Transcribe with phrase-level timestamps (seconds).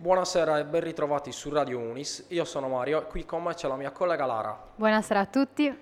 [0.00, 2.26] Buonasera e ben ritrovati su Radio Unis.
[2.28, 4.56] Io sono Mario e qui con me c'è la mia collega Lara.
[4.76, 5.76] Buonasera a tutti.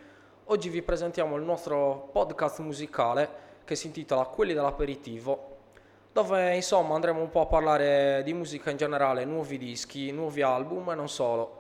[0.45, 3.29] Oggi vi presentiamo il nostro podcast musicale
[3.65, 5.57] che si intitola Quelli dell'aperitivo,
[6.15, 10.93] dove insomma andremo un po' a parlare di musica in generale, nuovi dischi, nuovi album
[10.93, 11.59] e non solo.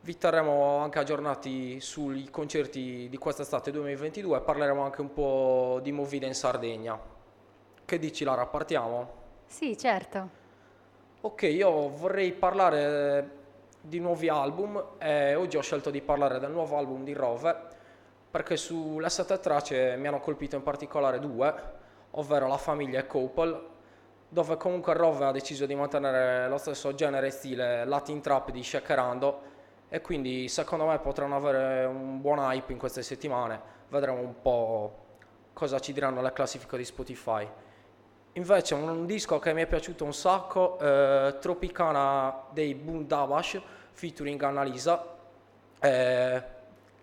[0.00, 5.92] Vi terremo anche aggiornati sui concerti di quest'estate 2022 e parleremo anche un po' di
[5.92, 6.98] movida in Sardegna.
[7.84, 9.18] Che dici Lara, partiamo?
[9.44, 10.39] Sì, certo.
[11.22, 13.30] Ok, io vorrei parlare
[13.82, 17.54] di nuovi album e oggi ho scelto di parlare del nuovo album di Rove
[18.30, 21.54] perché sulle sette tracce mi hanno colpito in particolare due,
[22.12, 23.60] ovvero La famiglia e Couple,
[24.30, 28.62] dove comunque Rove ha deciso di mantenere lo stesso genere e stile Latin Trap di
[28.62, 29.40] Shakerando
[29.90, 34.96] e quindi secondo me potranno avere un buon hype in queste settimane, vedremo un po'
[35.52, 37.46] cosa ci diranno le classifiche di Spotify.
[38.34, 45.04] Invece un, disco che mi è piaciuto un sacco, eh, Tropicana dei Bundabash featuring Annalisa,
[45.80, 46.42] eh,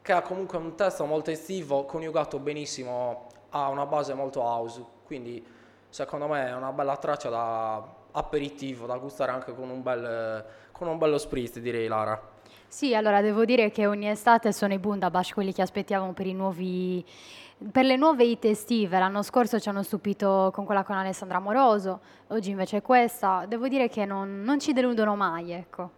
[0.01, 5.45] che ha comunque un testo molto estivo, coniugato benissimo a una base molto house, quindi
[5.89, 10.87] secondo me è una bella traccia da aperitivo, da gustare anche con un, bel, con
[10.87, 12.35] un bello spritz direi Lara.
[12.67, 16.33] Sì, allora devo dire che ogni estate sono i Bundabash quelli che aspettiamo per i
[16.33, 17.03] nuovi
[17.71, 22.01] per le nuove hit estive, l'anno scorso ci hanno stupito con quella con Alessandra Moroso,
[22.27, 25.89] oggi invece questa, devo dire che non, non ci deludono mai, ecco.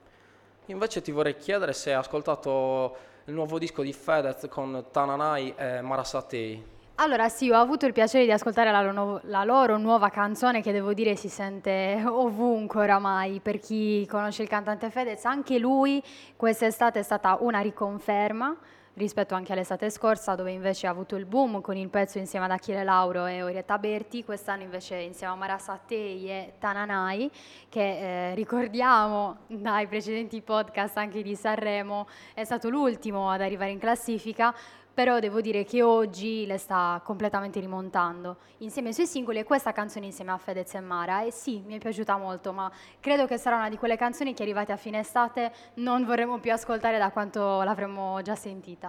[0.68, 5.82] Invece ti vorrei chiedere se hai ascoltato il nuovo disco di Fedez con Tananai e
[5.82, 6.78] Marasatei.
[7.02, 10.74] Allora sì, ho avuto il piacere di ascoltare la, lo- la loro nuova canzone che
[10.74, 13.40] devo dire si sente ovunque oramai.
[13.40, 16.04] Per chi conosce il cantante Fedez, anche lui
[16.36, 18.54] quest'estate è stata una riconferma
[18.96, 22.52] rispetto anche all'estate scorsa dove invece ha avuto il boom con il pezzo insieme ad
[22.52, 27.32] Achille Lauro e Orietta Berti, quest'anno invece insieme a Marasa Tei e Tananai
[27.70, 33.80] che eh, ricordiamo dai precedenti podcast anche di Sanremo è stato l'ultimo ad arrivare in
[33.80, 34.54] classifica
[35.00, 39.72] però devo dire che oggi le sta completamente rimontando insieme ai suoi singoli e questa
[39.72, 43.38] canzone insieme a Fedez e Mara e sì, mi è piaciuta molto, ma credo che
[43.38, 47.12] sarà una di quelle canzoni che arrivate a fine estate non vorremmo più ascoltare da
[47.12, 48.89] quanto l'avremmo già sentita.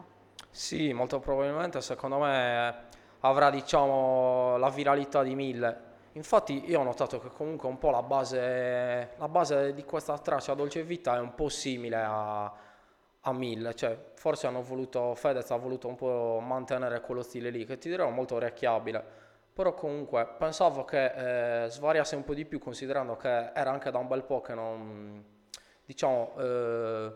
[0.52, 2.88] Sì, molto probabilmente secondo me
[3.20, 5.88] avrà diciamo la viralità di mille.
[6.12, 10.54] Infatti io ho notato che comunque un po' la base, la base di questa traccia
[10.54, 12.52] Dolce Vita è un po' simile a
[13.24, 17.66] a mille, cioè forse hanno voluto, Fedez ha voluto un po' mantenere quello stile lì,
[17.66, 19.04] che ti dirò molto orecchiabile,
[19.52, 23.98] però comunque pensavo che eh, svariasse un po' di più considerando che era anche da
[23.98, 25.22] un bel po' che non,
[25.84, 27.12] diciamo, eh,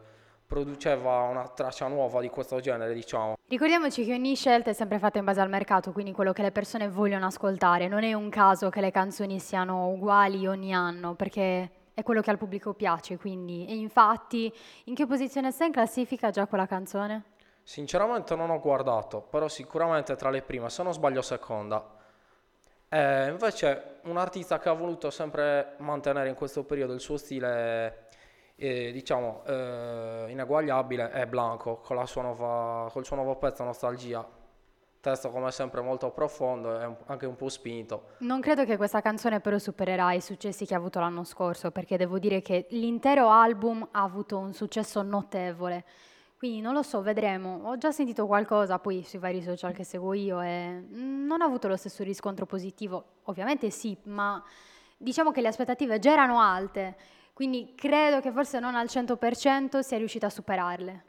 [0.46, 3.36] produceva una traccia nuova di questo genere, diciamo.
[3.46, 6.52] Ricordiamoci che ogni scelta è sempre fatta in base al mercato, quindi quello che le
[6.52, 11.70] persone vogliono ascoltare, non è un caso che le canzoni siano uguali ogni anno, perché
[11.94, 13.66] è quello che al pubblico piace, quindi.
[13.66, 14.52] E infatti,
[14.84, 17.22] in che posizione sta in classifica già quella canzone?
[17.62, 21.82] Sinceramente non ho guardato, però sicuramente tra le prime, se non sbaglio seconda.
[22.88, 28.08] Eh, invece un artista che ha voluto sempre mantenere in questo periodo il suo stile,
[28.56, 34.42] eh, diciamo, eh, ineguagliabile è Blanco, con, la sua nuova, col suo nuovo pezzo Nostalgia
[35.04, 38.12] testo come sempre molto profondo e anche un po' spinto.
[38.20, 41.98] Non credo che questa canzone però supererà i successi che ha avuto l'anno scorso, perché
[41.98, 45.84] devo dire che l'intero album ha avuto un successo notevole.
[46.38, 47.60] Quindi non lo so, vedremo.
[47.64, 51.68] Ho già sentito qualcosa poi sui vari social che seguo io e non ha avuto
[51.68, 53.04] lo stesso riscontro positivo.
[53.24, 54.42] Ovviamente sì, ma
[54.96, 56.96] diciamo che le aspettative già erano alte,
[57.34, 61.04] quindi credo che forse non al 100% sia riuscita a superarle.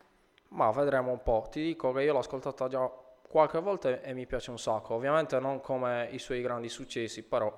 [0.49, 1.47] Ma vedremo un po'.
[1.51, 2.91] Ti dico che io l'ho ascoltata già
[3.27, 4.95] qualche volta e mi piace un sacco.
[4.95, 7.55] Ovviamente non come i suoi grandi successi, però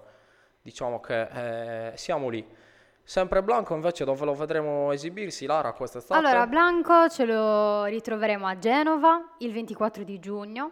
[0.62, 2.46] diciamo che eh, siamo lì.
[3.04, 6.20] Sempre Blanco invece dove lo vedremo esibirsi, Lara, quest'estate?
[6.20, 10.72] Allora, Blanco ce lo ritroveremo a Genova il 24 di giugno,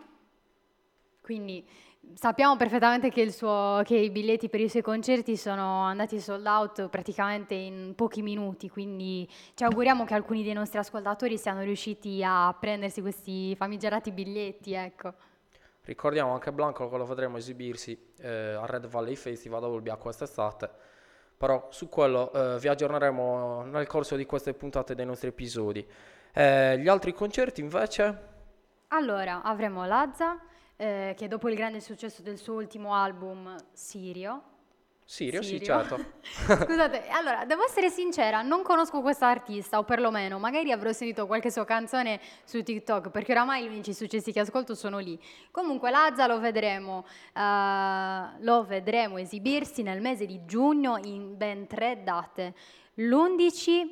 [1.22, 1.66] quindi
[2.14, 6.88] Sappiamo perfettamente che, suo, che, i biglietti per i suoi concerti sono andati sold out
[6.88, 12.56] praticamente in pochi minuti, quindi ci auguriamo che alcuni dei nostri ascoltatori siano riusciti a
[12.58, 14.74] prendersi questi famigerati biglietti.
[14.74, 15.14] Ecco.
[15.82, 20.70] Ricordiamo anche Blanco che lo vedremo esibirsi eh, al Red Valley Festival a Olbia quest'estate,
[21.38, 25.86] però su quello eh, vi aggiorneremo nel corso di queste puntate dei nostri episodi.
[26.34, 28.34] Eh, gli altri concerti invece?
[28.88, 30.40] Allora, avremo Lazza
[30.78, 34.42] eh, che dopo il grande successo del suo ultimo album, Sirio,
[35.08, 35.66] Sirio, sì, Sirio.
[35.66, 36.04] certo.
[36.66, 41.52] Scusate, allora, devo essere sincera, non conosco questo artista, o perlomeno, magari avrò sentito qualche
[41.52, 45.18] sua canzone su TikTok, perché oramai gli unici successi che ascolto sono lì.
[45.52, 52.02] Comunque, Lazza lo vedremo, eh, lo vedremo esibirsi nel mese di giugno in ben tre
[52.04, 52.56] date.
[52.96, 53.88] L'11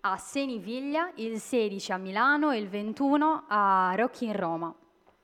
[0.00, 4.74] a Seniviglia, il 16 a Milano e il 21 a Rock in Roma,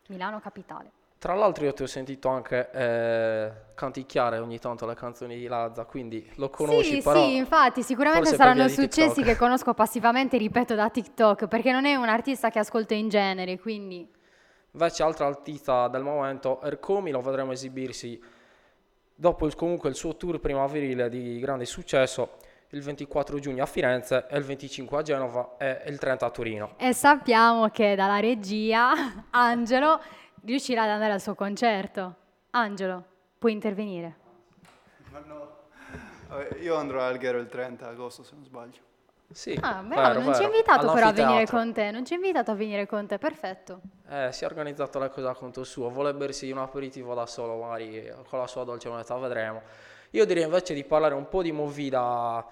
[0.08, 0.90] Milano capitale.
[1.18, 5.86] Tra l'altro io ti ho sentito anche eh, canticchiare ogni tanto le canzoni di Lazza,
[5.86, 10.90] quindi lo conosci, sì, però sì, infatti, sicuramente saranno successi che conosco passivamente, ripeto, da
[10.90, 14.06] TikTok, perché non è un artista che ascolto in genere, quindi.
[14.72, 18.20] Invece altra artista del momento, Ercomi, lo vedremo esibirsi
[19.14, 22.36] dopo il- comunque il suo tour primaverile di grande successo
[22.75, 26.75] il 24 giugno a Firenze e il 25 a Genova e il 30 a Torino.
[26.76, 28.93] E sappiamo che dalla regia
[29.31, 30.00] Angelo
[30.44, 32.15] riuscirà ad andare al suo concerto.
[32.50, 33.05] Angelo,
[33.38, 34.17] puoi intervenire.
[35.11, 35.53] Ma no.
[36.61, 38.82] Io andrò a Alghero il 30 agosto se non sbaglio.
[39.31, 42.12] Sì, Ah, bravo, vero, non ci ha invitato però a venire con te, non ci
[42.12, 43.81] ha invitato a venire con te, perfetto.
[44.09, 47.56] Eh, si è organizzato le cose a conto suo, vuole bersi un aperitivo da solo,
[47.56, 49.62] magari con la sua dolce moneta, vedremo.
[50.11, 52.47] Io direi invece di parlare un po' di movida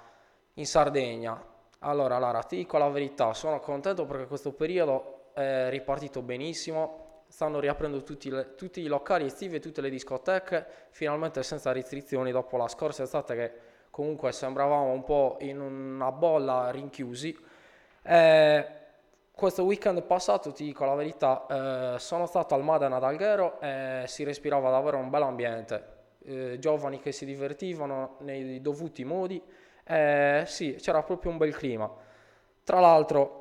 [0.54, 1.43] in Sardegna.
[1.81, 7.58] Allora, Lara, ti dico la verità, sono contento perché questo periodo è ripartito benissimo, stanno
[7.58, 12.56] riaprendo tutti, le- tutti i locali estivi e tutte le discoteche, finalmente senza restrizioni dopo
[12.56, 13.52] la scorsa estate che
[13.90, 17.37] comunque sembravamo un po' in una bolla rinchiusi.
[18.02, 18.66] Eh,
[19.34, 24.04] questo weekend passato, ti dico la verità, eh, sono stato al Madana ad Alghero e
[24.06, 26.00] si respirava davvero un bel ambiente.
[26.25, 29.43] Eh, giovani che si divertivano nei dovuti modi.
[29.84, 31.90] Eh, sì, c'era proprio un bel clima.
[32.64, 33.40] Tra l'altro,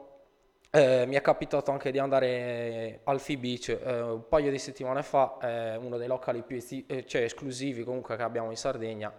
[0.72, 5.04] eh, mi è capitato anche di andare al Fi Beach eh, un paio di settimane
[5.04, 6.58] fa, è uno dei locali più
[6.88, 9.14] eh, cioè, esclusivi comunque che abbiamo in Sardegna.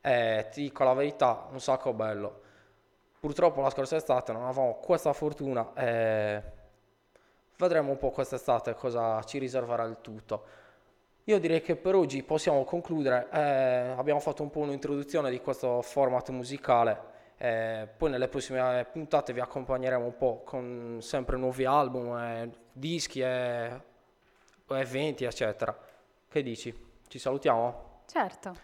[0.00, 2.40] Eh, ti dico la verità, un sacco bello.
[3.20, 5.72] Purtroppo la scorsa estate non avevamo questa fortuna
[7.60, 10.44] vedremo un po' quest'estate cosa ci riserverà il tutto.
[11.24, 15.82] Io direi che per oggi possiamo concludere, eh, abbiamo fatto un po' un'introduzione di questo
[15.82, 22.16] format musicale, eh, poi nelle prossime puntate vi accompagneremo un po' con sempre nuovi album,
[22.16, 23.80] eh, dischi e
[24.66, 25.76] eventi eccetera.
[26.28, 26.88] Che dici?
[27.06, 28.02] Ci salutiamo?
[28.06, 28.54] Certo.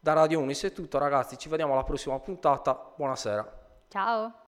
[0.00, 3.66] Da Radio Unis è tutto ragazzi, ci vediamo alla prossima puntata, buonasera.
[3.88, 4.46] Ciao.